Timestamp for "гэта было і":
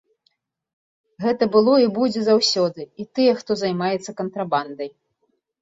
1.25-1.91